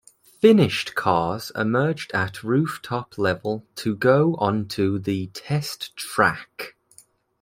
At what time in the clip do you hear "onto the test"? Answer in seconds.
4.39-5.95